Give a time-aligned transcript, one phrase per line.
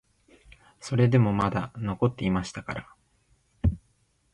[0.79, 2.89] それでもまだ残っていましたから、